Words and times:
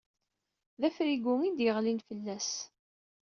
D 0.79 0.81
afrigu 0.87 1.33
i 1.47 1.49
d-yeɣlin 1.57 1.99
fell-as. 2.07 2.49